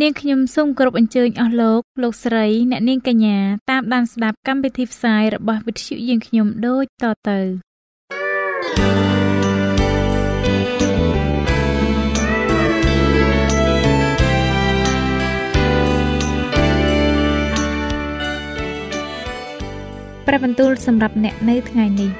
[0.00, 3.38] នាងខ្ញុំសូមគោរពអញ្ជើញអស់លោកលោកស្រីអ្នកនាងកញ្ញា
[3.70, 7.38] តាមដានស្ដាប់កម្មវិធីផ្សាយរបស់វិទ្យុយើងខ្ញុំដូចតទៅ
[20.26, 22.10] ព្រះបន្ទូលសម្រាប់អ្នកនៅថ្ងៃនេះ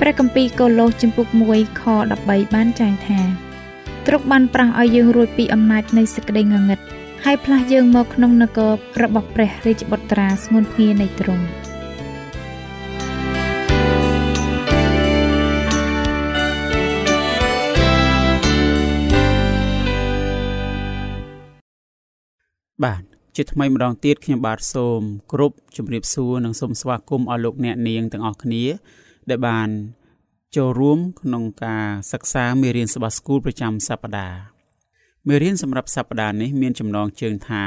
[0.00, 1.82] ព្រះគម្ពីរកូឡូសជំពូក1ខ
[2.18, 3.47] 13បានចែងថា
[4.10, 6.80] ទ្រង់បានប្រោះឲ្យយើងរួចពីអំណាចនៃសេចក្តីងងឹត
[7.24, 11.44] ហើយផ្លាស់យើងមកក្នុងនគររបស់ព្រះរាជបុត្រាស្ងួនភ្ងានៃទ្រង់
[22.84, 23.02] បាទ
[23.36, 25.00] ជាថ្មីម្ដងទៀតខ្ញុំបាទសូម
[25.32, 28.64] គ្រប់ជម្រាបសួរនិងសូមស្វាគមន៍អស់លោកអ្នកនាងទាំងអស់គ្នា
[29.30, 29.68] ដែលបាន
[30.56, 34.38] ចូលរួមក្នុងការសិក្សាមេរៀនសបាស្គូលប្រចាំសប្តាហ៍
[35.28, 37.64] មេរៀនសម្រាប់សប្តាហ៍នេះមានចំណងជើងថា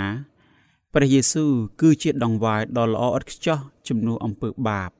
[0.93, 4.91] ព្រះយេស៊ូវគឺជាដងវាយដ៏ល្អឥតខ្ចោះជំនួសអំពើបាប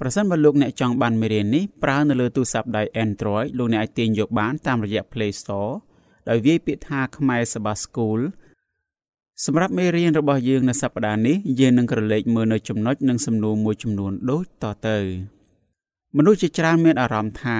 [0.00, 5.72] ប្រសិនបើលោកអ្នកចង់បានមេរៀននេះប្រើនៅលើទូរស័ព្ទដៃ Android លោកអ្នកអាចទាញយកបានតាមរយៈ Play Store
[6.28, 8.20] ដោយវាយពាក្យថាខ្មែរសបាស្គូល
[9.44, 15.35] សម្រាប់មេរៀនរបស់យើងនៅសប្តាហ៍នេះយើងនឹងក្រឡេកមើលនៅចំណុចនិងសំណួរមួយចំនួនដូចតទៅ
[16.16, 17.58] មនុស្សជាច្រើនមានអារម្មណ៍ថា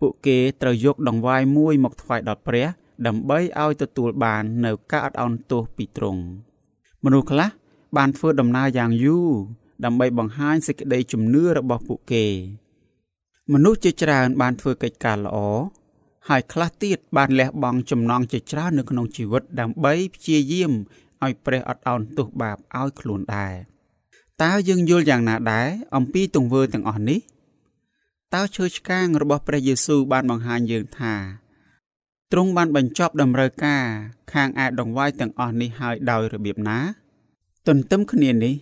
[0.00, 2.66] ពួកគេត្រូវយកដង្វាយមួយមកថ្វាយដល់ព្រះ
[3.06, 6.22] ដើម្បីឲ្យទទួលបាននៅការអត់ឱនទោសពីទ្រង់
[7.04, 7.48] មនុស្សខ្លះ
[7.96, 9.30] បានធ្វើដំណើរយ៉ាងយូរ
[9.84, 12.26] ដើម្បីបង្ហាញសេចក្តីជំនឿរបស់ពួកគេ
[13.52, 15.38] មនុស្សជាច្រើនបានធ្វើកិច្ចការល្អ
[16.28, 20.72] ហើយខ្លះទៀតបានលះបង់ចំណងជាច្រើននៅក្នុងជីវិតដើម្បីព្យាយាម
[21.24, 23.54] ឲ្យព្រះអត់ឱនទោសបាបឲ្យខ្លួនដែរ
[24.42, 27.20] តើយើងយល់យ៉ាងណាដែរអំពីទង្វើទាំងអស់នេះ
[28.34, 31.14] តើឈើឆ្កាងរបស់ព្រះយេស៊ូវបានបង្ហាញយើងថា
[32.32, 33.84] ទ្រង់បានបញ្ចប់តម្រូវការ
[34.32, 36.78] ខាងឯដងវាយទាំងអស់នេះហើយដោយរបៀបណា
[37.66, 38.54] ទន្ទឹមគ្នានេះ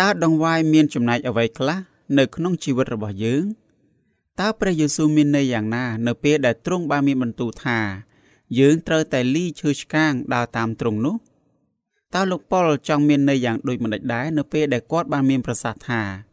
[0.00, 1.78] តើដងវាយមានចំណែកអ្វីខ្លះ
[2.18, 3.44] នៅក្នុងជីវិតរបស់យើង
[4.40, 7.78] តើព្រះយេស៊ូវមានន័យយ៉ាងណា នៅពេលដែលទ្រង់បានមានបន្ទូលថា
[8.58, 11.16] យើងត្រូវតែលីឈើឆ្កាងដើរតាមទ្រង់នោះ
[12.14, 16.27] តើលោកប៉ុលចង់មានន័យយ៉ាងដូចម្តេចដែរនៅពេលដែលគាត់បានមានប្រសាសន៍ថា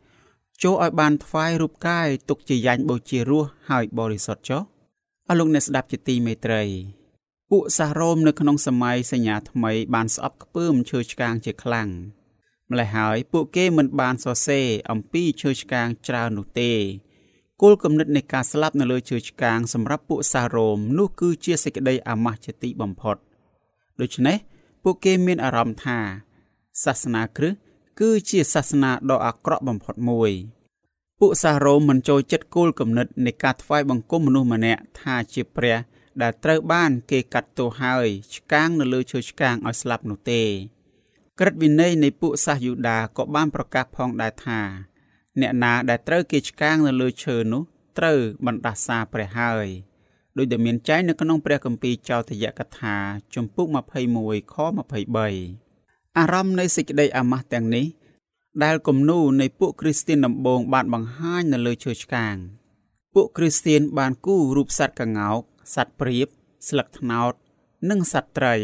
[0.63, 4.61] ចូលឲ្យបានថ្វាយរូបកាយទុកជាយ៉ាញ់បូជារសហើយបរិសុទ្ធចុះ
[5.29, 6.63] អស់លោកអ្នកស្ដាប់ជាទីមេត្រី
[7.51, 11.89] ពួកសាសរ៉ូមនៅក្នុងសម័យសញ្ញាថ្មីបានស្អប់ខ្ពើមឈើឆ្កាងជាខ្លាំង
[12.71, 16.72] ម្ល៉េះហើយពួកគេមិនបានសរសេរអំពីឈើឆ្កាងច្រើននោះទេ
[17.61, 23.17] គោលគំនិតនៃការស្លាប់នៅលើឈើឆ្កាងសម្រាប់ពួកសាសរ៉ូមនោះគឺជាសេចក្តីអាម៉ាស់ជាទីបំផុត
[24.01, 24.37] ដូច្នេះ
[24.83, 25.99] ពួកគេមានអារម្មណ៍ថា
[26.83, 27.65] សាសនាគ្រិស្ត
[28.00, 30.31] គឺជាសាសនាដ៏អាក្រក់បំផុតមួយ
[31.19, 35.78] ពួកសាសរ៉ូមមិនចូលចិត្តគោលគំនិតនៃការថ្វាយបង្គំមនុស្សម្នាក់ថាជាព្រះ
[36.22, 40.44] ដែលត្រូវបាន គេកាត់ទោសហើយឆ្កាងនៅលើឈើឆ្កាងឲ្យស្លាប់នោះទេ
[41.39, 44.61] ក្រឹតវិន័យនៃពួកសាសយូដាក៏បានប្រកាសផងដែរថា
[45.41, 47.63] អ្នកណាដែលត្រូវគេឆ្កាងនៅលើឈើនោះ
[47.97, 49.67] ត្រូវបណ្ដាសាព្រះហើយ
[50.38, 52.95] ដោយដែលមានចែងនៅក្នុងព្រះគម្ពីរចោទយកថា
[53.35, 53.67] ជំពូក
[54.11, 54.55] 21ខ
[55.59, 55.65] 23
[56.20, 57.86] អារម្មណ៍នៃសេចក្តីអាម៉ាស់ទាំងនេះ
[58.64, 62.36] ដែលគំនូនៃពួកគ្រីស្ទានដំបូងបានបង្ហាញនៅលើឈើឆ្កាង
[63.14, 65.42] ពួកគ្រីស្ទានបានគូររូបសត្វកង្កោក
[65.76, 66.28] សត្វព្រាប
[66.68, 67.34] ស្លឹកត្នោត
[67.90, 68.56] និងសត្វត្រី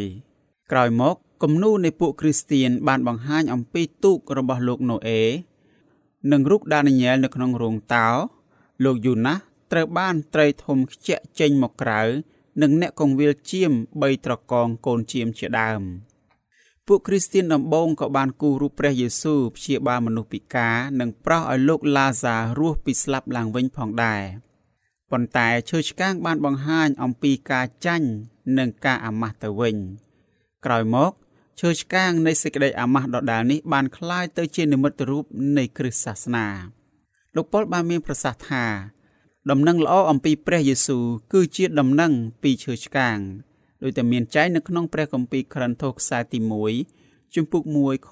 [0.72, 5.22] ក្រោយមកគំនូនៃពួកគ្រីស្ទានបានបង្ហាញអំពីទូករបស់លោកណូអេ
[6.32, 8.08] និងរូបដានីយ៉ែលនៅក្នុងរោងតោ
[8.84, 9.38] លោកយូណាស
[9.72, 12.02] ត្រូវបានត្រីធំខ្ជាក់ចេញមកក្រៅ
[12.62, 15.84] និងអ្នកកងវិលជៀម3ត្រកងកូនជៀមជាដើម។
[16.87, 24.23] ពួកគ្រីស្ទានដំបូងក៏បានគូររូបព្រះយេស៊ូវព្យាបាលមនុស្សពិការនិងប្រោសឲ្យលោកឡាសារស់ពីស្លាប់ឡើងវិញផងដែរ
[25.11, 28.09] ប៉ុន្តែឈើឆ្កាងបានបង្ហាញអំពីការចាញ់
[28.59, 29.77] និងការអាម៉ាស់ទៅវិញ
[30.65, 31.13] ក្រោយមក
[31.61, 35.25] ឈើឆ្កាងនៃសេចក្តីអាម៉ាស់ដដាលនេះបានคล้ายទៅជានិមិត្តរូប
[35.57, 36.47] នៃគ្រិស្តសាសនា
[37.37, 38.65] លោកប៉ុលបានមានប្រសាសន៍ថា
[39.51, 42.13] ដំណឹងល្អអំពីព្រះយេស៊ូវគឺជាដំណឹង
[42.43, 43.19] ពីឈើឆ្កាង
[43.84, 46.40] ដោយតែមានចែងនៅក្នុងព្រះគម្ពីរក្រិនថូសខ្សែទី
[46.88, 48.10] 1ជំពូក1ខ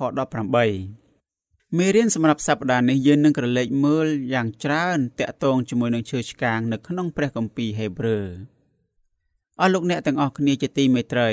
[1.08, 8.28] 18មេរៀនសម្រាប់សប្តាហ៍នេះយើងនឹងក្រឡេកមើលយ៉ាងច្រើនតាក់ទងជាមួយនឹងឈើឆ្កាងនៅក្នុងព្រះគម្ពីរហេព្រើរ
[9.62, 11.30] អស់លោកអ្នកទាំងអស់គ្នាជាទីមេត្រី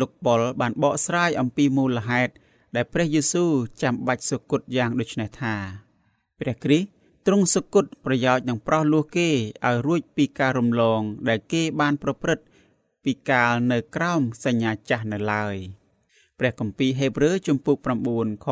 [0.00, 2.32] លោកប៉ុលបានបកស្រាយអំពីមូលហេតុ
[2.76, 3.52] ដែលព្រះយេស៊ូវ
[3.82, 5.54] ចាំបាច់សុគតយ៉ាងដូចនេះថា
[6.40, 6.88] ព្រះគ្រីស្ទ
[7.26, 9.28] ទ្រង់សុគតប្រយោជន៍នឹងប្រោះលោះគេ
[9.66, 12.44] ឲ្យរួចពីការរំលងដែលគេបានប្រព្រឹត្ត
[13.04, 15.56] ពីកាលនៅក្រោមសញ្ញាចាស់នៅឡើយ
[16.38, 17.76] ព្រះគម្ពីរហេព្រើរជំពូក
[18.10, 18.46] 9ខ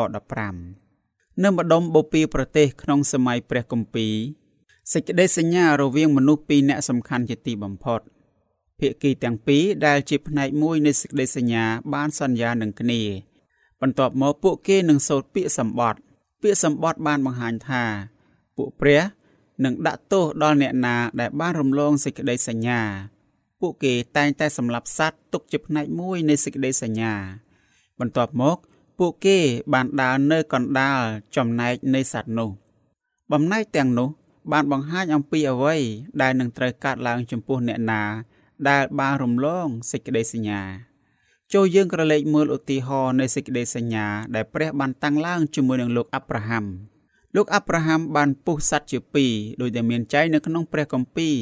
[0.68, 4.14] 15នៅម្ដុំបូព៌ាប្រទេសក្នុងសម័យព្រះគម្ពីរ
[4.92, 8.00] សេចក្តីសញ្ញារវាងមនុស្សពីរអ្នកសំខាន់ជាទីបំផុត
[8.78, 13.00] ភាគីទាំងពីរដែលជាផ្នែកមួយនៃសេចក្តីសញ្ញាបានសន្យានឹងគ្នា
[13.80, 16.00] បន្ទាប់មកពួកគេនឹងសូត្រពាក្យសម្បត្តិ
[16.42, 17.84] ពាក្យសម្បត្តិបានបង្ហាញថា
[18.56, 19.02] ពួកព្រះ
[19.64, 22.80] នឹងដាក់ទោសដល់អ្នកណាដែលបានរំលងសេចក្តីសញ្ញា
[23.60, 27.14] ពួកគេតែងតែសម្លាប់សត្វទុកជាផ្នែកមួយនៃសេចក្តីសញ្ញា
[28.00, 28.58] បន្ទាប់មក
[28.99, 29.38] ពួកគេ
[29.72, 31.00] បានដើរនៅកណ្ដាល
[31.37, 32.50] ចំណែកនៃសត្វនោះ
[33.32, 34.08] បំណែកទាំងនោះ
[34.52, 35.76] បានបង្ហាញអំពីអ្វី
[36.22, 38.02] ដែលនឹងត្រូវកើតឡើងចំពោះអ្នកណា
[38.69, 40.62] ដែលបានរំលងសេចក្តីសញ្ញា
[41.54, 46.64] ចូលយើងក្រឡេកមើលឧទាហរណ៍នៃសេចក្តីសញ្ញាដែលព្រះបានតាំងឡើងជាមួយនឹងលោកអាប់រ៉ាហាំ
[47.37, 48.99] លោកអាប់រ៉ាហាំបានពុះសัตว์ជា
[49.31, 51.37] 2ដោយដែលមានចែងនៅក្នុងព្រះគម្ពីរ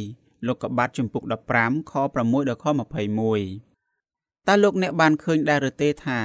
[0.47, 1.23] លោកកបាតជំពូក
[1.59, 2.67] 15ខ6ដល់ខ
[3.37, 6.21] 21តើលោកអ្នកបានឃើញដែរឬទេថា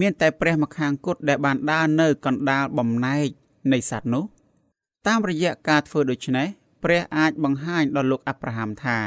[0.00, 3.28] មានតែព្រះម្ខាងគត់ដែលបានដើរនៅកណ្ដាលបំណែក
[3.72, 4.24] នៃសត្វនោះ
[5.06, 6.46] តាមរយៈការធ្វើដូច្នេះ
[6.82, 8.98] ព្រះអាចបង្ហាញដល់លោកអាប់រ៉ាហាំថា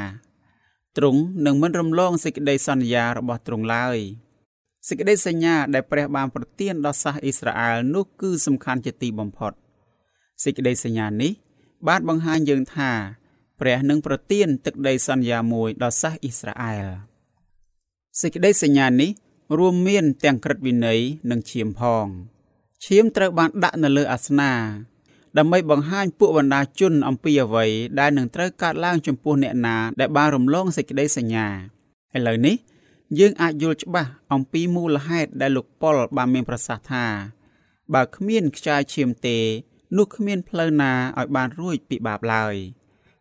[0.96, 3.98] ទ្រង់នឹងមិនរំលងសេចក្តីសន្យារបស់ទ្រង់ឡើយ
[4.88, 9.52] សេចក្តីសញ្ញាដែលព្រះបានប្រទានដល់សាសអ៊ីស្រាអែលនោះគឺសំខាន់ជាទីបំផុត
[10.44, 11.32] សេចក្តីសញ្ញានេះ
[11.88, 12.90] បានបង្ហាញយើងថា
[13.60, 16.86] ព្រះនឹងប្រទានទឹកដីសន្យាមួយដល់សាសអ៊ីស្រាអែល
[18.20, 19.10] សេចក្តីសញ្ញានេះ
[19.58, 22.06] រួមមានទាំងក្រឹតវិន័យនិងឈាមផង
[22.84, 24.52] ឈាមត្រូវបានដាក់នៅលើអាសនា
[25.38, 27.66] ដើម្បីបង្ហាញពួកបណ្ដាជនអំពីអ្វី
[28.00, 31.46] ដែលនឹងត្រូវកើតឡើងចំពោះអ្នកណាដែលបានរំលងសេចក្តីសញ្ញា
[32.16, 32.56] ឥឡូវនេះ
[33.18, 37.06] យើងអាចយល់ច្បាស់អំពីមូលហេតុដែលលោកប៉ុលបានមានប្រសាសន៍ថា
[37.94, 39.38] បើគ្មានខ្យល់ឈាមទេ
[39.96, 42.54] នោះគ្មានផ្លូវណាឲ្យបានរួចពីបាបឡើយ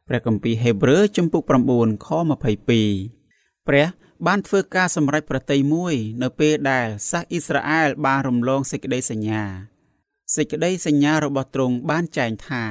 [0.08, 1.44] ព្រះគម្ពីរហេព្រើរជំពូក
[1.76, 2.08] 9ខ
[2.88, 3.88] 22ព្រះ
[4.28, 9.44] បានធ្វើការសម្រេចប្រតិយមួយ នៅពេលដែលសាសអ៊ីស្រាអែលបានរំលងសេចក្តីសញ្ញា
[10.36, 12.64] សេចក្តីសញ្ញារបស់ទ្រង់បានចែងថា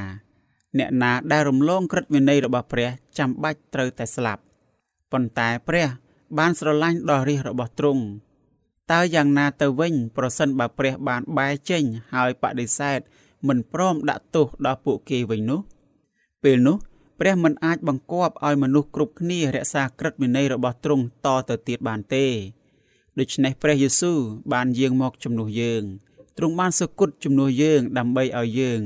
[0.78, 4.42] អ្នកណាដែលរំលងក្រឹតវិន័យរបស់ព្រះចាំបាច់ត្រូវតែស្លាប់
[5.12, 5.88] ប៉ុន្តែព្រះ
[6.38, 8.02] បានស្រឡាញ់ដល់រាជរបស់ទ្រង់
[8.92, 11.84] តើយ៉ាងណាទៅវិញ ប្រសិនបើព្រះបានបែរចេញ
[12.14, 12.98] ហើយបដិសេធ
[13.48, 15.60] មិនព្រមដាក់ទោសដល់ពួកគេវិញនោះ
[16.42, 16.76] ពេលនោះ
[17.24, 22.26] ព្រះមិនអាចបង្គាប់ឲ្យមនុស្សគ្រប់គ្នារក្សាក្រឹតវិន័យរបស់ទ្រង់តទៅទៀតបានទេ
[23.18, 24.18] ដូច្នេះព្រះយេស៊ូវ
[24.52, 25.82] បានយាងមកជំនួសយើង
[26.38, 28.80] ទ្រង់បានសគត់ជំនួសយើងដើម្បីឲ្យយើង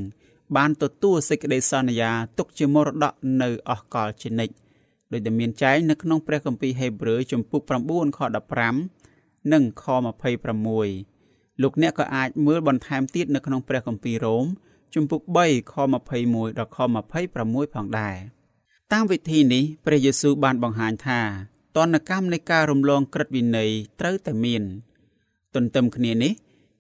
[0.56, 4.54] បានទទួលសេចក្តីសន្យាទុកជាមរតកនៅអស់កលជានិច្ច
[5.12, 8.18] ដោយដែលមានចែងនៅក្នុងព្រះគម្ពីរហេព្រើរជំពូក9ខ
[8.84, 9.84] 15និងខ
[10.74, 14.46] 26លោកអ្នកក៏អាចមើលបន្ថែមទៀតនៅក្នុងព្រះគម្ពីររ៉ូម
[14.94, 15.74] ជំពូក3ខ
[16.12, 16.78] 21ដល់ខ
[17.26, 18.16] 26ផងដែរ
[18.92, 21.20] តាមវិធីនេះព្រះយេស៊ូវបានបង្ហាញថា
[21.76, 24.62] តនកម្មនៃការរំលងក្រឹតវិន័យត្រូវតែមាន
[25.54, 26.32] ទន្ទឹមគ្នានេះ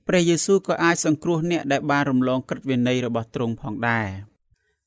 [0.08, 4.08] ព្រះយេស៊ូវក៏អាចសង្គ្រោះអ្នកដែលបានរំលងក្រឹតវិន័យរបស់ទ្រង់ផងដែរ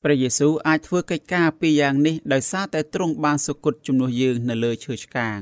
[0.03, 5.39] ព្រះយេស៊ូវអាចធ្វើកិច្ចការពីរយ៉ាងនេះដោយសារតែទ្រង់បានសុគតជំនួសយើងនៅលើឈើឆ្កាង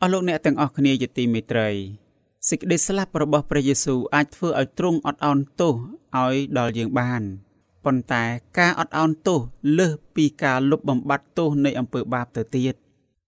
[0.00, 1.70] អស់លោកអ្នកទាំងអស់គ្នាជាទីមេត្រី
[2.48, 5.74] សេចក្តីស្លាប់របស់ព្រះយេស៊ូវអាចធ្វើឲ្យទ្រង់អត់ឱនទោស
[6.22, 7.22] ឲ្យដល់យើងបាន
[7.84, 8.24] ប៉ុន្តែ
[8.58, 9.40] ការអត់ឱនទោស
[9.78, 12.74] លើសពីការលុបបំបាត់ទោសនៃអំពើបាបទៅទៀត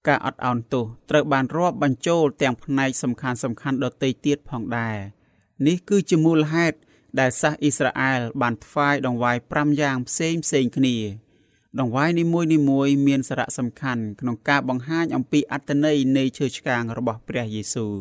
[0.06, 4.96] ការអត់ឱនទោសត្រូវបានរាប់បញ្ចូលទាំងផ្នែកសំខាន់សំខាន់ដទៃទៀតផងដែរ
[5.66, 6.76] នេះគឺជាមូលហេតុ
[7.20, 10.96] ដែលសាសអ៊ីស្រាអែលបានថ្វាយដង្វាយ5យ៉ាងផ្សេងផ្សេងគ្នា
[11.80, 17.94] ដង្វាយនីមួយនីមួយមានសារៈសំខាន់ក្នុងការបង្ហាញអំពីអត្តន័យនៃឈើឆ្កាងរបស់ព្រះយេស៊ូវ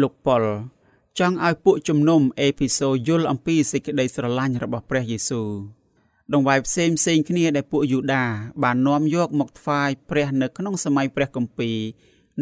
[0.00, 0.42] លោកប៉ុល
[1.19, 5.49] ចង់ឲ្យពួកជំនុំអេភីសូយល់អំពីសេចក្តីស្រឡាញ់របស់ព្រះយេស៊ូវ
[6.33, 8.23] ដង្វាយផ្សេងផ្សេងគ្នាដែលពួកយូដា
[8.63, 11.77] បាននាំយកមកថ្វាយព្រះនៅក្នុងសម័យព្រះគម្ពីរ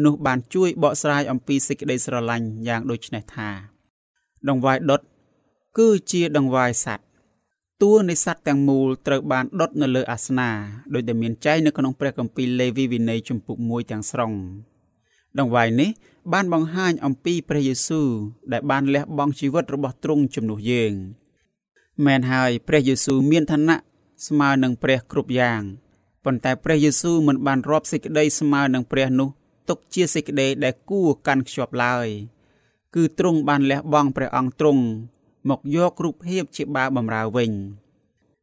[0.04, 3.50] នោះបានជួយបកស្រាយអំពីសេចក្តីស្រឡាញ់យ៉ាងដូចនេះថា
[4.48, 5.00] ដង្វាយដុត
[5.78, 7.08] គឺជាដង្វាយសัตว์
[7.82, 10.50] តួនៃសัตว์ទាំងមូលត្រូវបានដុតនៅលើអាសនា
[10.94, 14.32] ដោយដែលមានចែងនៅក្នុងព្រះគម្ពីរលេវីវិន័យជំពូក1ទាំងស្រុង
[15.38, 15.90] ដង្វាយនេះ
[16.33, 18.09] បានបង្ហាញអំពីព្រះយេស៊ូវ
[18.51, 20.93] ដែលបានលះបង់ជីវិតរបស់ទ្រង់ជំនួសយើង
[22.05, 23.77] មែនហើយព្រះយេស៊ូវមានឋានៈ
[24.27, 25.61] ស្មើនឹងព្រះគ្រប់យ៉ាង
[26.25, 29.29] ប៉ុន្តែព្រះយេស៊ូវមិនបានរាប់សេចក្តីស្មើនឹងព្រះនោះ
[29.69, 32.07] ទុកជាសេចក្តីដែលគួរកាន់ខ្ជាប់ឡើយ
[32.95, 34.83] គឺទ្រង់បានលះបង់ព្រះអង្គទ្រង់
[35.49, 37.51] មកយករូបភាពជាបាវបំរើវិញ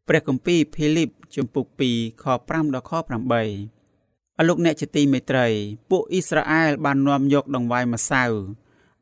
[0.09, 3.76] ព្រះគម្ពីរភីលីបជំពូក2ខ5ដល់ខ8
[4.39, 5.47] អលោកអ្នកជាទីមេត្រី
[5.91, 8.25] ពួកអ៊ីស្រាអែលបាននាំយកដង្វាយម្សៅ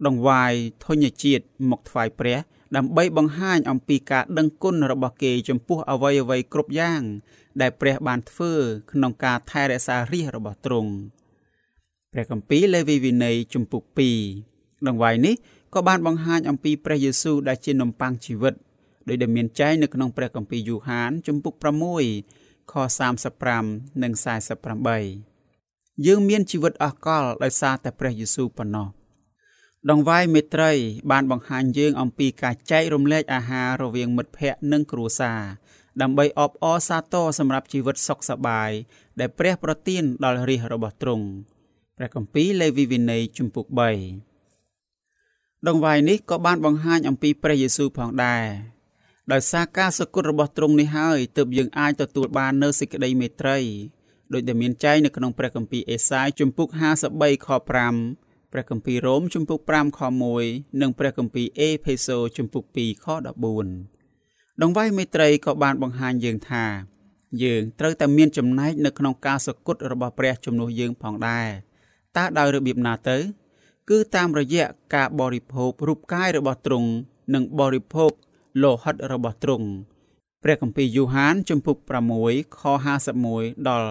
[0.07, 0.53] ដង្វាយ
[0.85, 2.39] ធញ្ញជាតិមកថ្វាយព្រះ
[2.77, 7.03] ដើម្បីបង្ហាញអំពីការដឹងគុណរបស់គេចំពោះអ្វីអ្វីគ្រប់យ៉ាង
[7.61, 8.53] ដែលព្រះបានធ្វើ
[8.93, 10.93] ក្នុងការថែរក្សារាជរបស់ទ្រង់
[12.13, 13.83] ព្រះគម្ពីរលេវីវិន័យជំពូក
[14.37, 15.35] 2ដង្វាយនេះ
[15.75, 18.55] ក៏បានបង្ហាញអំពីព្រះយេស៊ូវដែលជានំប៉័ងជីវិត
[19.09, 21.55] ដោយដែលមានចែងនៅក្នុងព្រះគម្ពីរយូហានជំពូក
[22.03, 22.75] 6 ខ
[23.41, 24.13] 35និង
[24.85, 28.89] 48យើងមានជីវិតអស់កលដោយសារតែព្រះយេស៊ូវប៉ុណ្ណោះ
[29.91, 30.73] ដងវាយមេត្រី
[31.11, 35.41] បានបង្ហាញយើងអំពីការចែករំលែកអាហាររវាងមិត្តភ័ក្តិនិងគ្រួសារ
[36.03, 38.71] ដើម្បីអបអរសាទរសម្រាប់ជីវិតសុខសប្បាយ
[39.21, 41.27] ដែលព្រះប្រទានដល់រាជរបស់ទ្រង់
[41.97, 43.67] ព្រះគម្ពីរលេវីវិន័យជំពូក
[44.47, 48.45] 3ដងវាយនេះក៏បានបង្ហាញអំពីព្រះយេស៊ូវផងដែរ
[49.33, 53.59] ដោយសារការសគត់របស់ទ្រង់នេះហើយទើបយើងអាចទទួលបាននូវសេចក្តីមេត្រី
[54.33, 56.69] ដោយដែលមានចែងនៅក្នុងព្រះគម្ពីរអេសាយជំពូក
[57.09, 57.49] 53ខ
[58.01, 60.01] 5ព្រះគម្ពីររ៉ូមជំពូក5ខ
[60.41, 63.07] 1និងព្រះគម្ពីរអេផេសូជំពូក2ខ
[63.85, 66.65] 14ដងវាយមេត្រីក៏បានបង្ហាញយើងថា
[67.43, 71.49] យើងត្រូវតែមានចំណែកនៅក្នុងការសគត់របស់ព្រះជំនួសយើងផងដែរ
[72.17, 73.19] តើដោយរបៀបណាទៅ
[73.91, 74.65] គឺតាមរយៈ
[74.95, 76.91] ការបរិភោគរូបកាយរបស់ទ្រង់
[77.35, 78.13] និងបរិភោគ
[78.63, 79.69] លោហិតរបស់ទ្រង់
[80.43, 81.77] ព្រះគម្ពីរយូហានជំពូក
[82.19, 82.63] 6ខ
[83.15, 83.89] 51ដល់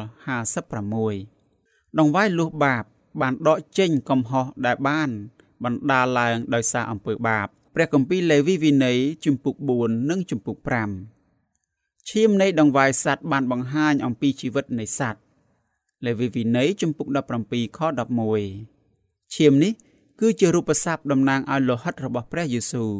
[1.17, 2.83] 56ដងវាយលុះបាប
[3.21, 5.09] បានដកចេញកំហុសដែលបាន
[5.63, 10.57] បណ្ដាលឡើងដោយសារអំពើបាបព្រះគម្ពីរលេវីវិន័យជំពូក4និងជំពូក
[11.33, 15.19] 5ឈាមនៃដងវាយសัตว์បានបង្ហាញអំពីជីវិតនៃសត្វ
[16.05, 17.07] លេវីវិន័យជំពូក
[17.43, 17.79] 17ខ
[18.57, 19.73] 11ឈាមនេះ
[20.19, 22.93] គឺជារូបស័ព្ទតំណាងឲ្យលោហិតរបស់ព្រះយេស៊ូវ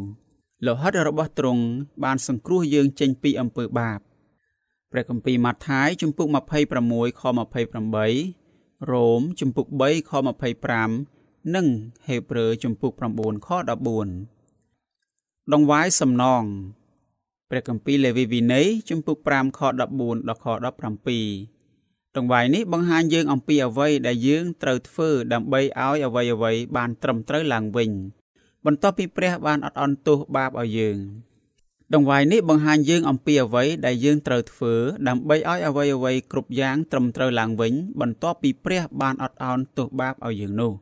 [0.66, 1.64] លោហិតរបស់ទ្រង់
[2.04, 4.00] បានសង្គ្រោះយើងចេញពីអំពើបាប
[4.92, 10.12] ព្រះគម្ពីរម៉ាថាយជំពូក26ខ28រ៉ូមជំពូក3ខ
[10.84, 11.68] 25និង
[12.08, 16.44] ហេព្រើរជំពូក9ខ14ដងវាយសំណង
[17.50, 27.92] ព្រះគម្ពីរលេវីវិន័យជំពូក5ខ14ដល់ខ17ដងវាយនេះបង្ហាញយើងអំពីអ្វីដែលយើងត្រូវធ្វើដើម្បីឲ្យអ្វីអ្វីបានត្រឹមត្រូវឡើងវិញ
[28.66, 30.98] បន្ទាប់ពីព្រះបានអត់អន់ទោសបាបឲ្យយើង
[31.94, 34.74] ដង្វាយនេះបង្ហាញយើងអំពីអ្វីដែលយើងត្រូវធ្វើ
[35.08, 40.74] ដើម្បីឲ្យអ្វីអ្វីគ្រប់យ៉ាងត្រឹមត្រូវឡើងវិញ បន្ទាប់ពីព្រះបានអត់អន់ទោសបាបឲ្យយើងនោះ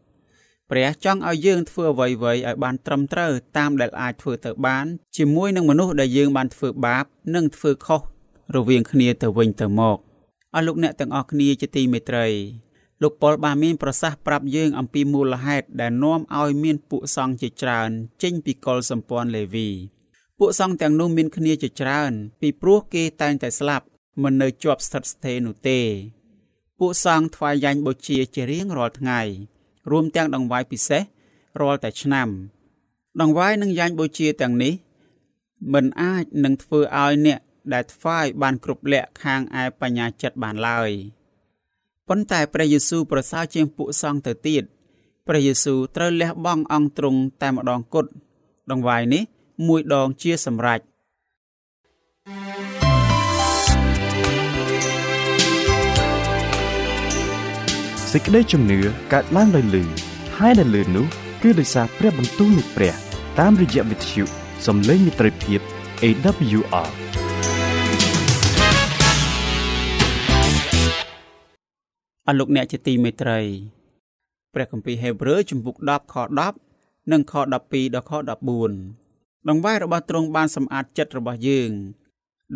[0.71, 4.85] ព្រះចង់ឲ្យយើងធ្វើអ្វីៗឲ្យបានត្រឹមត្រូវតាមដែលអាចធ្វើទៅបាន
[5.17, 8.01] ជាមួយនឹងមនុស្សដែលយើងបានធ្វើបាប និងធ្វើខុស
[8.55, 9.97] រវាងគ្នាទៅវិញទៅមក
[10.55, 12.27] អស់លោកអ្នកទាំងអស់គ្នាជាទីមេត្រី
[13.01, 17.89] លោកប៉ុលបានមានប្រសាសន៍ប្រាប់យើងអំពីមូលហេតុដែលនាំឲ្យមានពួកសង្ឃជាច្រើន
[18.24, 19.70] ចេញពីកុលសម្ព័ន្ធលេវី
[20.39, 23.86] ពួកសង្ឃទាំងនោះមានគ្នាជាច្រើន ពីព្រោះគេតែងតែស្លាប់
[24.22, 25.79] មិននៅជាប់ស្ថិតស្ថេរនោះទេ
[26.79, 29.22] ពួកសង្ឃថ្វាយយ៉ាញ់បូជាជារៀងរាល់ថ្ងៃ
[29.91, 31.03] រួមទាំងដង្វាយពិសេស
[31.62, 32.29] រាល់តែឆ្នាំ
[33.22, 34.74] ដង្វាយនិងយ៉ាញ់បូជាទាំងនេះ
[35.74, 37.39] មិនអាចនឹងធ្វើឲ្យអ្នក
[37.74, 40.91] ដែលថ្វាយបានគ្រប់លក្ខខាងឯបញ្ញាចិត្តបានឡើយ។
[42.13, 44.63] ប៉ុន្តែព្រះយេស៊ូវប្រសើរជាងពួកសង្ឃទៅទៀត
[45.27, 48.09] ព្រះយេស៊ូវត្រូវលះបង់អង្គទ្រង់តែម្ដងគត់
[48.71, 49.23] ដង្វាយនេះ
[49.67, 50.79] មួយដងជាសម្រេច
[58.11, 58.79] សេចក្តីជំនឿ
[59.13, 59.83] កើតឡើងដោយលឺ
[60.37, 61.05] ហើយដែលលឺនោះ
[61.41, 62.95] គឺដោយសារព្រះបន្ទូលនៃព្រះ
[63.39, 64.23] តាមរយៈវិទ្យុ
[64.65, 65.59] សំឡេងមិត្តភាព
[66.03, 66.89] AWR
[72.31, 73.39] ស់លោកអ្នកជាទីមេត្រី
[74.53, 76.15] ព្រះគម្ពីរហេព្រើរជំពូក10ខ
[76.63, 81.71] 10និងខ12ដល់ខ14ដង្វាយរបស់ទ្រង់បានសម្អាតចិត្តរបស់យើង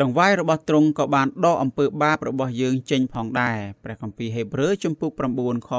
[0.01, 5.69] ដង្វាយរបស់ទ្រង់ក៏បានដកអំពើបាបរបស់យើងចេញផងដែរព្រះគម្ពីរហេព្រើរជំពូក9ខ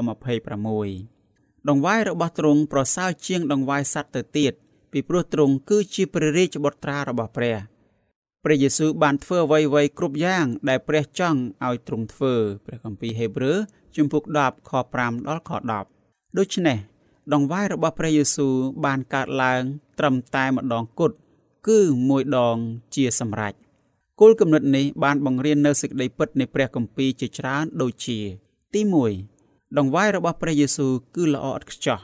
[0.74, 4.52] 26ដង្វាយរបស់ទ្រង់ប្រសើរជាងដង្វាយសត្វទៅទៀត
[4.92, 7.56] ពីព្រោះទ្រង់គឺជាព្រះរាជបុត្រារបស់ព្រះ
[8.44, 12.34] ព្រះយេស៊ូវបានធ្វើអ្វីៗគ្រប់យ៉ាងដែលព្រះចង់ឲ្យទ្រង់ធ្វើ
[12.66, 13.58] ព្រះគម្ពីរហេព្រើរ
[13.96, 15.50] ជំពូក10ខ5ដល់ខ
[15.94, 16.78] 10ដូច្នេះ
[17.32, 19.62] ដងវាយរបស់ព្រះយេស៊ូវបានកើតឡើង
[19.98, 21.16] ត្រឹមតែម្ដងគត់
[21.68, 22.56] គឺមួយដង
[22.94, 23.54] ជាសម្រេច
[24.20, 28.18] គោលគំនិតនេះបានបង្រៀននៅសេចក្តីពិតនៃព្រះគម្ពីរជាច្រើនដូចជា
[28.74, 28.80] ទី
[29.28, 32.00] 1ដងវាយរបស់ព្រះយេស៊ូវគឺល្អឥតខ្ចោះ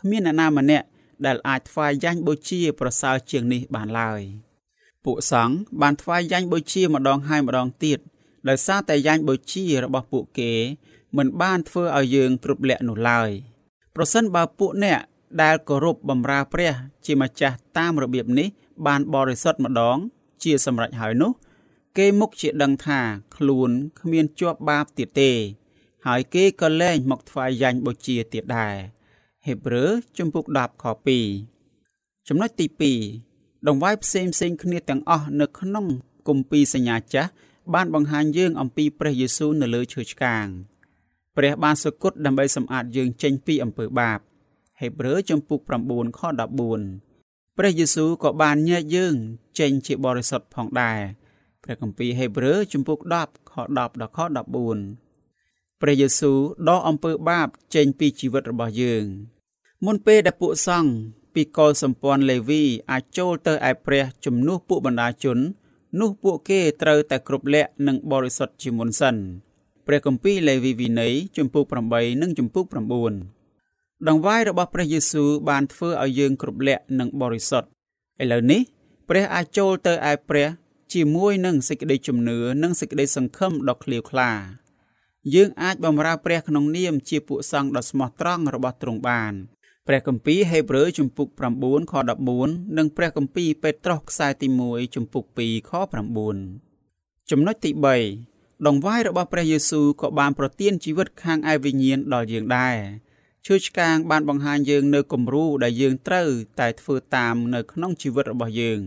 [0.00, 0.86] គ្មានអ្នកណាម្នាក់
[1.26, 4.22] ដែលអាចថ្វាយយ៉ាញ់បូជាប្រសើរជាងនេះបានឡើយ
[5.04, 7.98] ពួកសង្ឃបានថ្វាយយ៉ាញ់បូជាម្ដងហើយម្ដងទៀត
[8.48, 10.52] ដោយសារតែយ៉ាញ់បូជារបស់ពួកគេ
[11.16, 13.30] មិនបានធ្វើឲ្យយើងគ្រប់លក្ខនោះឡើយ
[13.96, 15.00] ប្រសិនបើពួកអ្នក
[15.42, 16.72] ដែលគោរពបម្រើព្រះ
[17.06, 18.48] ជាម្ចាស់តាមរបៀបនេះ
[18.86, 19.96] បានបរិសុទ្ធម្ដង
[20.42, 21.32] ជាសម្រេចហើយនោះ
[21.98, 23.00] គេមុខជាដឹងថា
[23.36, 25.32] ខ្លួនគ្មានជាប់បាបទៀតទេ
[26.06, 28.76] ហើយគេក៏លែងមកថ្វាយយ៉ាញ់បូជាទៀតដែរ
[29.46, 30.84] ហេព្រើរជំពូក10ខ
[31.56, 32.66] 2ចំណុចទី
[33.18, 35.86] 2ដង្វាយផ្សេងផ្សេងគ្នាទាំងអស់នៅក្នុង
[36.28, 37.30] គម្ពីរសញ្ញាចាស់
[37.74, 40.46] បានបង្ហាញយើងអំពីព្រះយេស៊ូវនៅលើឈើឆ្កាង
[41.36, 44.18] ព្រះបានសគត់ដើម្បីសម្អាតយើងចេញពីអំពើបាប
[44.80, 45.60] ហេព្រើរជំពូក
[45.90, 46.20] 9ខ
[46.88, 49.14] 14ព្រះយេស៊ូវក៏បានញែកយើង
[49.58, 51.00] ចេញជាបរិសុទ្ធផងដែរ
[51.62, 54.18] ព្រះគម្ពីរហេព្រើរជំពូក10ខ10ដល់ខ
[55.02, 56.38] 14ព្រះយេស៊ូវ
[56.68, 59.04] ដកអំពើបាបចេញពីជីវិតរបស់យើង
[59.84, 60.92] មុនពេលដែលពួកសង្ឃ
[61.34, 65.38] ពីកុលសម្ព័ន្ធលេវីអាចចូលទៅឯព្រះជំនួសពួកបណ្ដាជន
[66.00, 69.16] នោះពួកគេត្រូវតែគ្រប់លក្ខនិងបរិសុទ្ធជាមុនសិន
[69.86, 72.64] ព្រះគម្ពីរលេវីវិន័យជំពូក8និងជំពូក
[73.36, 77.68] 9ដង្វាយរបស់ព្រះយេស៊ូវបានធ្វើឲ្យយើងគ្រប់លក្ខនិងបរិសុទ្ធ
[78.22, 78.60] ឥឡូវនេះ
[79.08, 80.48] ព្រះអាចចូលទៅឯព្រះ
[80.92, 84.30] ជាមួយនឹងសេចក្តីជំនឿនិងសេចក្តីសង្ឃឹមដ៏ឃ្លាវខ្លា
[85.34, 89.34] យើងអាចបម្រើព្រះក្នុងនាមជាពួកសង្ឃដ៏ស្មោះត្រង់របស់ទ្រង់បាន
[89.86, 91.28] ព្រះគម្ពីរហេព្រើរជំពូក
[91.60, 91.94] 9ខ
[92.34, 95.72] 14និងព្រះគម្ពីរពេត្រុសខ្សែទី1ជំពូក2ខ
[96.52, 97.70] 9ចំណុចទី
[98.02, 98.33] 3
[98.66, 102.76] ដង្វាយរបស់ព្រះយេស៊ូវក៏បានប្រទានជីវិតខាងឯវិញ្ញាណដល់យើងដែរ
[103.46, 106.28] ឈើឆ្កាងបានបង្ហាញយើងនៅគំរូដែលយើងត្រូវ
[106.60, 108.80] តែធ្វើតាមនៅក្នុងជីវិតរបស់យើង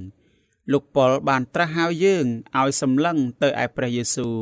[0.71, 2.25] លោកប៉ុលបានត្រាស់ហៅយើង
[2.59, 4.37] ឲ្យសម្លឹងទៅឯព្រះយេស៊ូវ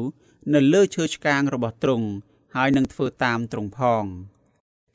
[0.53, 2.07] នៅលើឈើឆ្កាងរបស់ទ្រង់
[2.55, 4.05] ហើយនឹងធ្វើតាមទ្រង់ផង។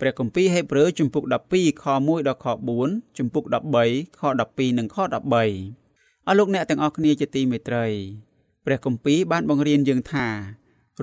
[0.00, 2.46] ព្រះគម្ពីរហេព្រើរជំពូក12ខ1ដល់ខ
[2.80, 3.44] 4ជំពូក
[3.82, 7.86] 13ខ12និងខ13អស់លោកអ្នកទាំងអស់គ្នាជាទីមេត្រី
[8.66, 10.28] ព្រះគម្ពីរបានបង្រៀនយើងថា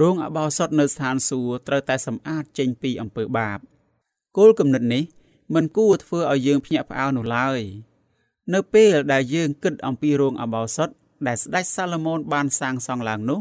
[0.02, 3.60] រោងអបោសុតនៅស្ថានសួគ៌ត្រូវតែសម្អាតចេញពីអំពើបាប
[4.38, 5.04] គោលគំនិតនេះ
[5.56, 7.60] មិនគួរធ្វើឲ្យយើងភ្ញាក់ផ្អើលនោះឡើយ
[8.54, 10.90] នៅពេលដែលយើងគិតអំពីរោងអបោសុត
[11.28, 13.40] ដែលស្ដេចសាឡូមោនបានសាងសង់ឡើងនោះ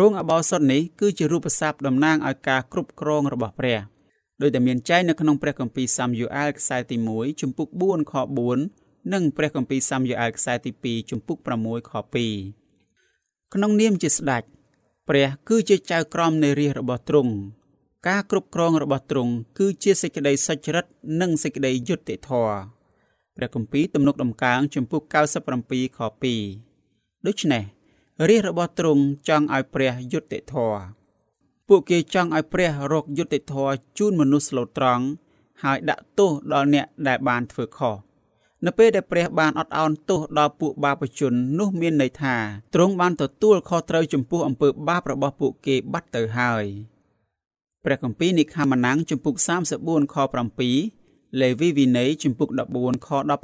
[0.00, 3.80] រោងអបោសុតនេះគឺជារូបស័ព្ទតំណាងឲ្យការគ្រប់គ្រងរបស់ព្រះ។
[4.42, 8.14] ដោយតែមានចែងនៅក្នុងព្រះគម្ពីរសាមយូអែលខ្សែទី1ជំពូក4ខ
[8.62, 11.92] 4និងព្រះគម្ពីរសាមយូអែលខ្សែទី2ជំពូក6ខ
[12.34, 12.65] 2
[13.54, 14.42] ក្នុងនាមជាស្ដេច
[15.08, 17.32] ព្រះគឺជាចៅក្រមនៃរាជរបស់ទ្រង់
[18.08, 20.84] ការគ្រប់គ្រងរបស់ទ្រង់គឺជាសេចក្តីសុចរិត
[21.20, 22.56] និងសេចក្តីយុត្តិធម៌
[23.36, 25.02] ព្រះគម្ពីរទំនុកដំកើងជំពូក
[25.52, 25.98] 97ខ
[26.62, 27.62] 2ដូច្នេះ
[28.28, 30.82] រាជរបស់ទ្រង់ចង់ឲ្យព្រះយុត្តិធម៌
[31.68, 35.04] ពួកគេចង់ឲ្យព្រះរកយុត្តិធម៌ជូនមនុស្សស្លូតត្រង់
[35.62, 37.96] ហើយដាក់ទោសដល់អ្នកដែលបានធ្វើខុស
[38.64, 42.36] នៅពេលដែលព្រះបានអត់ឱនទោសដល់ពួកបាបជននោះមានន័យថា
[42.74, 46.64] ទ្រង់បានទទួលខុសត្រូវចំពោះអំពើបាបរបស់ពួកគេបាត់ទៅហើយ
[47.84, 49.34] ព្រះគម្ពីរនិខាម៉ានាំងជំពូក
[49.74, 50.16] 34ខ
[50.78, 53.40] 7លេវីវិន័យជំពូក14ខ17ដល់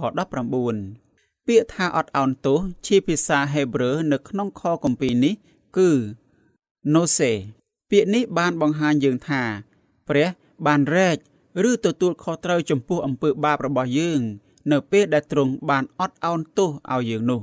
[0.00, 5.34] ខ19ពាក្យថាអត់ឱនទោសជាភាសាហេប្រឺនៅក្នុងខគម្ពីរនេះ
[5.76, 5.90] គឺ
[6.94, 7.32] nose
[7.90, 9.42] ពាក្យនេះបានបង្ហាញយើងថា
[10.08, 10.28] ព្រះ
[10.66, 11.16] បានរែក
[11.70, 14.20] ឬទទួលខុសត្រូវចំពោះអំពើបាបរបស់យើង
[14.71, 17.41] នៅពេលដែលទ្រង់បានអត់ឱនទោសឲ្យយើងនោះ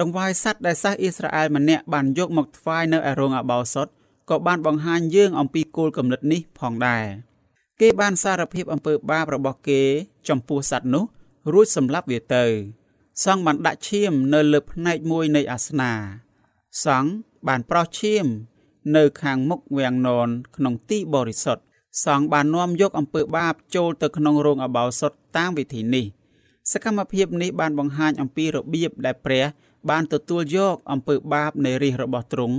[0.00, 3.88] ដង្វាយសัตว์ដែលសាសអ៊ីស្រាអែលម្នាក់បានយកមកថ្វាយនៅឯរោងអបោសុត
[4.30, 7.04] ក៏បានបង្ហាញយើងអំពីគោលគំនិតនេះផងដែរ
[7.80, 9.82] គេបានសារភាពអំពើបាបរបស់គេ
[10.28, 11.04] ចំពោះសัตว์នោះ
[11.52, 12.44] រួចសម្លាប់វាទៅ
[13.24, 15.92] សង្ឃបានដាក់ឈាមនៅលើផ្នែកមួយនៃអាសនា
[16.84, 17.10] សង្ឃ
[17.48, 18.26] បានប្រោះឈាម
[18.96, 21.62] នៅខាងមុខវាំងននក្នុងទីបរិសុទ្ធ
[22.04, 26.06] សង្ឃបាននាំយកអំពើបាបចូលទៅក្នុងរោងអបោសុតតាមវិធីនេះ
[26.71, 29.45] សកម្មភាពនេះបានបង្ហាញអំពីរបៀបដែលព្រះ
[29.89, 32.55] បានទទួលយកអំពើបាបនៃរាជរបស់ទ្រង់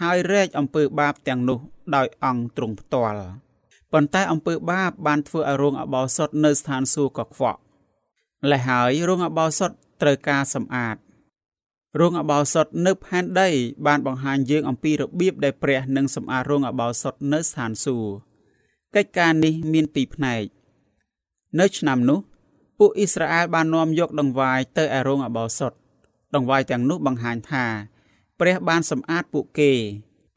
[0.00, 1.58] ហើយរែកអំពើបាបទាំងនោះ
[1.96, 3.22] ដោយអង្គទ្រង់ផ្ទាល់
[3.92, 7.60] ប៉ុន្តែអំពើបាបបានធ្វើឲ្យរោងអបោសុតនៅស្ថានសួគ៌កខ្វក់
[8.42, 9.70] ម្ល៉េះហើយរោងអបោសុត
[10.02, 10.96] ត្រូវការសម្អាត
[12.00, 13.48] រោងអបោសុតនៅផែនដី
[13.86, 18.12] បានបង្ហាញយើងអំពីរបៀបដែលព្រះនឹងសម្អាតរោងអបោសុតនៅស្ថានសួគ៌
[18.94, 20.42] កិច្ចការនេះមានពីរផ្នែក
[21.60, 22.20] នៅឆ្នាំនោះ
[22.84, 25.72] ពួកអ៊ីស្រាអែលបាននាំយកដង្វាយទៅឯរោងអបោសុត
[26.34, 27.64] ដង្វាយទាំងនោះបង្ហាញថា
[28.40, 29.72] ព្រះបានសម្អាតពួកគេ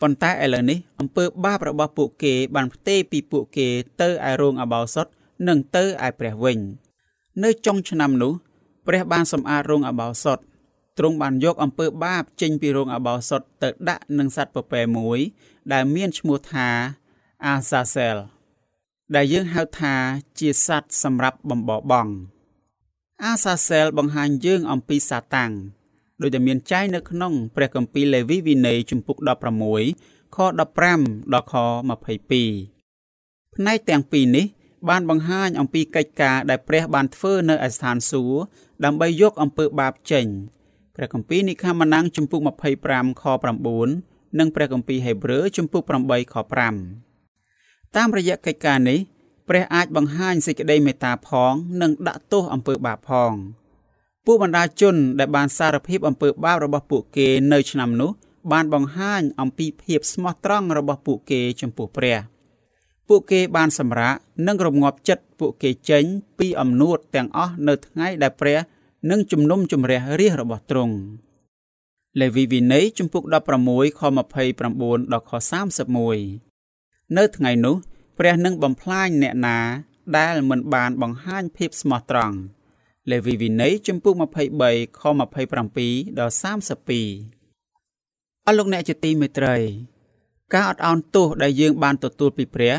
[0.02, 3.68] ប៉ុន្តែឥឡូវនេះអំពើបាបរបស់ពួកគេបានផ្ទេរពីពួកគេ
[4.02, 5.08] ទៅឯរោងអបោសុត
[5.48, 6.60] និងទៅឯព្រះវិញ
[7.44, 8.34] នៅចុងឆ្នាំនោះ
[8.88, 10.40] ព្រះបានសម្អាតរោងអបោសុត
[10.98, 15.20] ទ្រង់បានយកអំពើបាបចេញពីរោងអបោសុតទៅដាក់នឹងសត្វពពែមួយ
[15.74, 16.70] ដែលមានឈ្មោះថា
[17.46, 18.18] អាសាសែល
[19.16, 19.94] ដែលយើងហៅថា
[20.40, 22.14] ជាសត្វសម្រាប់បំបបង់
[23.24, 25.52] អាសាសែលបង្ហាញយើងអំពីសាតាំង
[26.22, 29.18] ដោយតែមានចែងនៅក្នុងព្រះគម្ពីរលេវីវិន័យជំពូក
[29.78, 34.46] 16ខ15ដល់ខ22ផ្នែកទាំងពីរនេះ
[34.90, 38.38] បានបង្ហាញអំពីកិច្ចការដែលព្រះបានធ្វើនៅឯស្ថានសួគ៌
[38.86, 40.26] ដើម្បីយកអំពើបាបចេញ
[40.96, 42.42] ព្រះគម្ពីរនិខាម៉ានាំងជំពូក
[42.82, 43.24] 25ខ
[43.82, 46.36] 9និងព្រះគម្ពីរហេព្រើរជំពូក8ខ
[47.16, 49.00] 5តាមរយៈកិច្ចការនេះ
[49.48, 53.34] ព្រះអាចបង្ហាញសេចក្តីមេត្តាផង និងដាក់ទោសអំពើបាបផង
[54.26, 58.12] ពួកបណ្ដាជនដែលបានសារភាពអំពើបាបរបស់ពួកគេនៅឆ្នាំនោះ
[58.52, 62.18] បានបង្ហាញអំពីភាពស្មោះត្រង់របស់ពួកគេចំពោះព្រះ
[63.08, 64.16] ពួកគេបានសម្រាក
[64.48, 66.04] និងរងាប់ចិត្តពួកគេចេញ
[66.40, 68.60] ពីអំនួតទាំងអស់នៅថ្ងៃដែលព្រះ
[69.10, 70.96] នឹងជំនុំជម្រះរាជរបស់ទ្រង់
[72.22, 73.24] លេវីវិន័យជំពូក
[73.62, 74.02] 16ខ
[74.38, 75.32] 29ដល់ខ
[76.44, 77.76] 31នៅថ្ងៃនោះ
[78.18, 79.60] ព្រះនឹងបំផ្លាញអ្នកណា
[80.18, 82.38] ដែលមិនបានបង្ហាញភាពស្មោះត្រង់
[83.12, 84.14] លេវីវិន័យជំពូក
[84.58, 85.02] 23ខ
[85.62, 86.44] 27ដល់32
[88.46, 89.56] អស់លោកអ្នកជាទីមេត្រី
[90.54, 92.76] ការអត់ឱនទោសដែលយើងបានទទួលពីព្រះ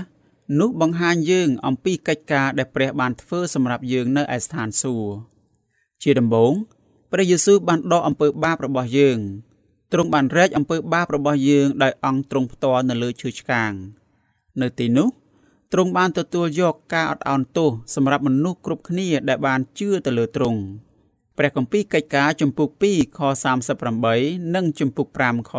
[0.60, 5.10] នោះបង្ហាញយើងអំពីកិច្ចការដែលព្រះបានធ្វើសម្រាប់យើងនៅឯស្ថានសួគ៌
[6.02, 6.52] ជាដំបូង
[7.12, 9.18] ព្រះយេស៊ូវបានដកអំពើបាបរបស់យើង
[9.92, 13.72] ទ្រង់បានរែកអំពើបាបរបស់យើងដោយអង្គទ្រង់ផ្ទាល់នៅលើឈើឆ្កាង
[14.62, 15.08] នៅទីនោះ
[15.72, 20.60] ទ្រង់បានទទួលយកការអត់ឱនទោសសម្រាប់មនុស្សគ្រប់គ្នាដែលបានជឿទៅលើទ្រង់
[21.38, 23.20] ព្រះគម្ពីរកិច្ចការជំពូក2ខ
[23.86, 25.50] 38និងជំពូក5ខ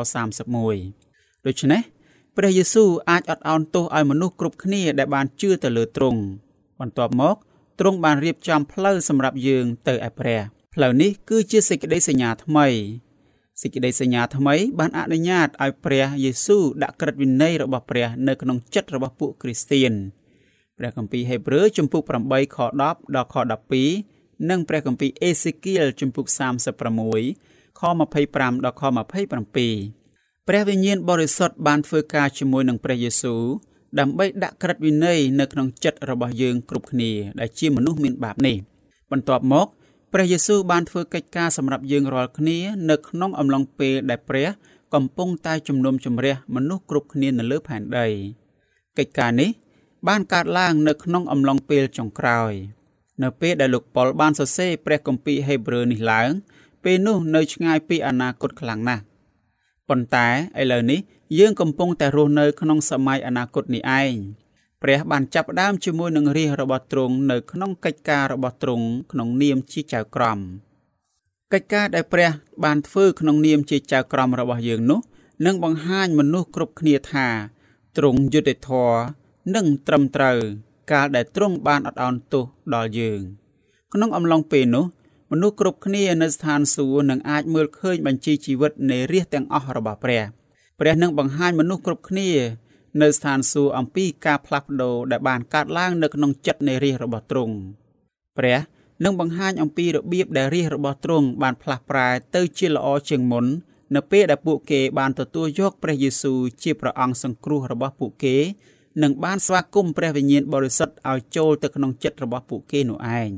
[0.74, 1.82] 31ដូច្នេះ
[2.38, 6.22] ព្រះយេស៊ូវអាចអត់ឱនទោសឲ្យមនុស្សគ្រប់គ្នាដែលបានជឿទៅលើទ្រង់
[6.80, 7.36] បន្ទាប់មក
[7.80, 10.40] ទ្រង់បានរៀបចំផ្លូវសម្រាប់យើងទៅឯព្រះ
[10.74, 12.68] ផ្លូវនេះគឺជាសេចក្តីសញ្ញាថ្មី
[13.62, 19.94] សេចក្តីសញ្ញាថ្មីបានអនុញ្ញាតឲ្យព្រះយេស៊ូវដាក់ក្រឹតវិន័យរបស់ព្រះនៅក្នុងចិត្តរបស់ពួកគ្រីស្ទៀន
[20.78, 22.82] ព្រះគម្ពីរហេព្រើរជំពូក8ខ10
[23.16, 23.36] ដល់ខ
[23.92, 26.26] 12និងព្រះគម្ពីរអេសេគៀលជំពូក
[27.04, 27.82] 36ខ
[28.24, 33.42] 25ដល់ខ27ព្រះវិញ្ញាណបរិសុទ្ធបានធ្វើការជាមួយនឹងព្រះយេស៊ូវ
[34.00, 38.58] ដើម្បីដាក់ក្រឹតវិន័យនៅក្នុងចិត្តរបស់យើងគ្រប់គ្នាដែលជាមនុស្សមានបាបនេះ
[39.12, 39.68] បន្ទាប់មក
[40.14, 42.58] ព្រះយេស៊ូវបានធ្វើកិច្ចការសម្រាប់យើងរាល់គ្នា
[42.90, 44.48] នៅក្នុងអំឡុងពេលដែលព្រះ
[44.94, 48.08] កំពុងតែជំនុំជម្រះមនុស្សគ្រប់គ្នានៅលើផែនដី
[48.98, 49.50] កិច្ចការនេះ
[50.08, 52.54] បានកើតឡើងនៅក្នុងអំឡុងពេលចុងក្រោយ។
[53.24, 56.30] នៅពេលដែលលោកប៉ុលបានសរសេរព្រះគម្ពីរហេព្រើរនេះឡើង
[56.84, 59.04] ពេលនោះនៅឆ្ងាយពីអនាគតខ្លាំងណាស់
[59.90, 60.28] ប៉ុន្តែ
[60.62, 61.00] ឥឡូវនេះ
[61.40, 64.14] យើងកំពុងតែរស់នៅក្នុងសម័យអនាគតនេះឯង
[64.84, 70.40] ព្រះបានចាប់ផ្ដើមជាមួយនឹងរាជរបស់ទ្រង់នៅក្នុងកិច្ចការរបស់ទ្រង់ក្នុងនាមជាចៅក្រម
[71.54, 72.30] កិច្ចការដែលព្រះ
[72.64, 75.00] បានធ្វើក្នុងនាមជាចៅក្រមរបស់យើងនោះ
[75.46, 77.28] នឹងបង្ហាញមនុស្សគ្រប់គ្នាថា
[77.98, 79.00] ទ្រង់យុត្តិធម៌
[79.56, 80.38] និងត្រឹមត្រូវ
[80.92, 83.20] កាលដែលទ្រង់បានអត់ឱនទោសដល់យើង
[83.94, 84.86] ក្នុងអំឡុងពេលនោះ
[85.32, 90.24] មនុស្សគ្រប់គ្នានៅស្ថានសួគ៌នឹងអាចមើលឃើញបញ្ជីជីវិតនៃរាជទាំងអស់របស់ព្រះ
[90.80, 92.30] ព្រះនឹងបង្ហាញមនុស្សគ្រប់គ្នា
[93.02, 97.56] នៅស្ថានសួគ៌អំពីការផ្លាស់ប្ដូរដែលបានកើតឡើងនៅក្នុងចិត្តនៃរាជរបស់ទ្រង់
[98.38, 98.60] ព្រះ
[99.04, 103.46] នឹងបង្ហាញអំពីរបៀបដែលរាជរបស់ទ្រង់បានផ្លាស់ប្រែទៅជាល្អជាងមុន
[103.96, 108.38] នៅពេលដែលពួកគេបានទទួលយកព្រះយេស៊ូវជាព្រះអង្គសង្គ្រោះរបស់ពួកគេ
[109.04, 113.32] និងបានស្វាគមន៍ព្រះវិញ្ញាណបរិសុទ្ធឲ្យចូលទៅក្នុងចិត្តរបស់ពួកគេនោះឯង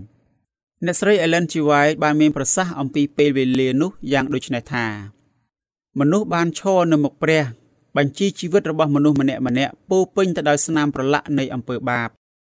[0.85, 1.53] អ្នកស្រី Ellen G.
[1.69, 4.85] White បានមានប្រសាសន៍អំពីពេលវេលានោះយ៉ាងដូចនេះថា
[5.99, 7.43] មនុស្សបានឈរនៅមុខព្រះ
[7.99, 12.09] បញ្ជីជីវិតរបស់មនុស្សម្នាក់ម្នាក់ពោពេញទៅដោយស្នាមប្រឡាក់នៃអំពើបាប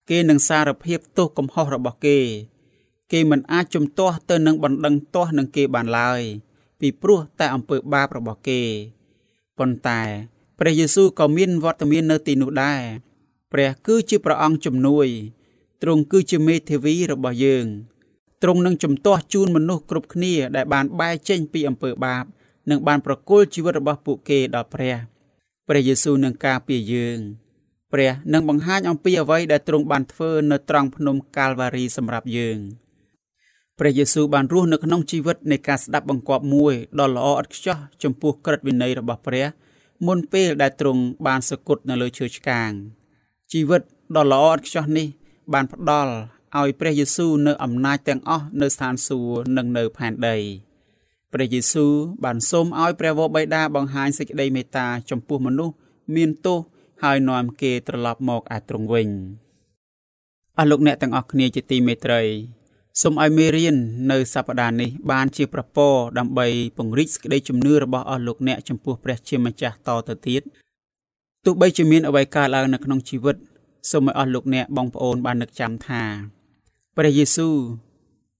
[0.10, 2.19] គេនឹងសារភាពទោសកំហុសរបស់គេ
[3.12, 6.21] គេមិនអាចជំទាស់ទៅនឹងបណ្ដឹងទាស់នឹងគេបានឡើយ
[6.79, 8.62] ពីព្រោះតែអំពើបាបរបស់គេ
[9.58, 10.01] ប៉ុន្តែ
[10.60, 12.82] ព្រះយេស៊ូវក៏មានវត្តមាននៅទីនោះដែរ
[13.53, 15.08] ព្រះគឺជាព្រះអង្គជំនួយ
[15.82, 17.65] ទ្រង់គឺជាមេធាវីរបស់យើង
[18.41, 22.25] ទ្រង់នឹងជំទាស់ជូនមនុស្សគ្រប់គ្នាដែលបានបែកចេញពីអំពើបាប
[22.69, 25.12] និងបានប្រគល់ជីវិតរបស់ពួកគេដល់ព្រះ
[25.67, 27.19] ព្រះយេស៊ូវនឹងការពារយើង
[27.93, 32.60] ព្រះនឹងបង្ហាញអំពីអ្វីដែលទ្រង់បានធ្វើនៅត្រង់ភ្នំកាល់វ៉ារីសម្រាប់យើង
[33.80, 39.47] ព្រះយេស៊ូវបានរស់នៅក្នុងជីវិតនៃការស្ដាប់បង្គាប់មួយដ៏ល្អឥតខ្ចោះចំពោះក្រឹតវិន័យរបស់ព្រះ
[40.08, 42.71] មុនពេលដែលទ្រង់បានសគត់នៅលើឈើឆ្កាង
[43.52, 43.82] ជីវិត
[44.15, 45.08] ដ៏ល្អឥតខ្ចោះនេះ
[45.54, 46.13] បានផ្ដល់
[46.60, 50.38] ឲ្យព្រះយេស៊ូវនៅអំណាចទាំងអស់នៅស្ថានសួគ៌និងនៅផែនដី
[51.34, 51.91] ព្រះយេស៊ូវ
[52.24, 55.76] បានសូមឲ្យព្រះវរបិតាបង្ហាញសេចក្តីមេត្តាចំពោះមនុស្ស
[56.15, 56.60] មានទោស
[57.04, 59.10] ហើយនាំគេត្រឡប់មកឯទ្រង់វិញ
[60.58, 62.22] អស់លោកអ្នកទាំងអស់គ្នាជាទីមេត្រី
[63.02, 63.76] សូមឲ្យមេរៀន
[64.12, 70.41] នៅសប្តាហ៍នេះបានជាប្រពរដើម្បីពង្រីកសេចក្តីជំនឿរបស់អស់លោកអ្នកចំពោះព្រះជាម្ចាស់តទៅទៀត
[71.46, 73.36] ទោះបីជាមានអ្វីកើតឡើងនៅក្នុងជីវិត
[73.91, 76.02] សូមឲ្យអស់លោកអ្នកបងប្អូនបាននឹកចាំថា
[76.98, 77.56] ព្រះយេស៊ូវ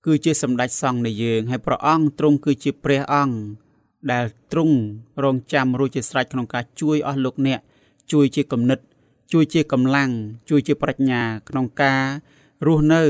[0.06, 3.36] គឺជាសម្ដេចសង្ឃនៃយើងហើយព្រះអង្គទ្រង់គឺជាព្រះអង្គ
[4.12, 4.76] ដែលទ្រង់
[5.24, 7.60] រងចាំរួចជាស្រេចក្នុងការជួយអស់លោកអ្នក
[8.12, 8.80] ជួយជាគំនិត
[9.34, 10.10] ជួយជាកម្លាំង
[10.50, 12.04] ជួយជាប្រាជ្ញាក្នុងការ
[12.66, 13.04] រស់នៅ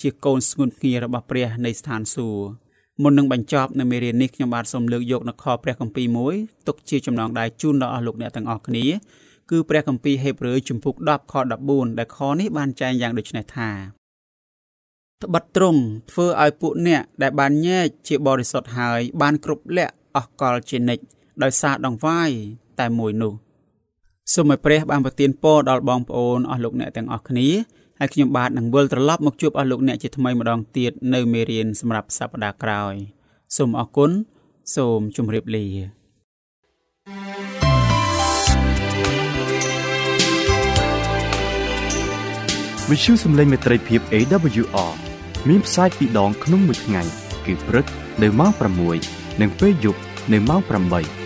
[0.00, 6.34] ជាកូនស្ងួនភ្ងារបស់ព្រះនៃស្ថានសួគ៌មុននឹងបញ្ចប់នៅមេរៀននេះខ្ញុំបាទសូមលើកយកនខព្រះគម្ពីរមួយ
[6.66, 8.84] ទុកជាចំណងដៃជូនដល់អស់លោកអ្នកទាំងអស់គ្នា
[9.50, 11.34] គឺព្រះគម្ពីរហេព្រើរជំពូក10ខ
[11.66, 13.70] 14ដែលខនេះបានចែងយ៉ាងដូចនេះថា
[15.24, 21.04] ត្បិតត្រង់ធ្វើឲ្យពួកអ្នកដែលបានញែកជាបរិសុទ្ធហើយបានគ្រប់លក្ខអស់កលជានិច្ច
[21.42, 22.30] ដោយសារដងវាយ
[22.80, 23.32] តែមួយនោះ
[24.34, 27.48] សូមឲ្យព្រះបានប្រទានពរដល់បងប្អូនអស់លោកអ្នកទាំងអស់គ្នា
[27.98, 32.94] ហើយខ្ញុំបាទនឹងវិលត្រឡប់មកជួបអស់លោកអ្នកជាថ្មីម្ដងទៀតនៅមេរៀនសម្រាប់សប្តាហ៍ក្រោយ
[33.56, 34.10] សូមអរគុណ
[34.76, 35.66] សូមជម្រាបលា
[42.90, 45.05] វិទ្យុសំឡេងមេត្រីភាព AWR
[45.48, 47.02] មានផ្សាយពីរដងក្នុងមួយថ្ងៃ
[47.46, 47.86] គឺព្រឹក
[48.22, 48.52] នៅម៉ោង
[48.96, 50.00] 6និងពេលយប់
[50.32, 51.25] នៅម៉ោង8